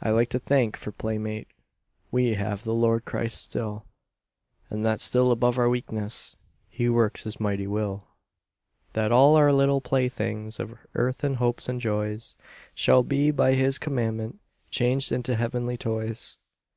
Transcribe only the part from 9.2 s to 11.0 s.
our little playthings Of